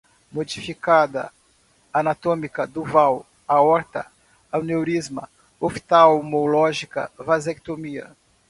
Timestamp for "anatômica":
1.93-2.65